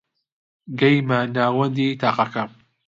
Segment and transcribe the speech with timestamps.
[0.79, 2.43] گەیمە ناوەندی تەقەکە